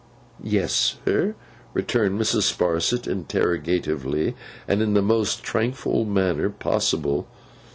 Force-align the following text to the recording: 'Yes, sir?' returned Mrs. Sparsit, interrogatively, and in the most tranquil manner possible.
'Yes, 0.43 0.97
sir?' 1.05 1.35
returned 1.75 2.19
Mrs. 2.19 2.51
Sparsit, 2.51 3.05
interrogatively, 3.07 4.33
and 4.67 4.81
in 4.81 4.95
the 4.95 5.01
most 5.03 5.43
tranquil 5.43 6.05
manner 6.05 6.49
possible. 6.49 7.27